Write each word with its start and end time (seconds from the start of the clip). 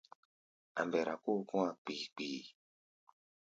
A̧ 0.79 0.85
mbɛra 0.87 1.15
kóo 1.23 1.41
kɔ̧́-a̧ 1.49 1.75
kpii-kpii. 1.83 2.41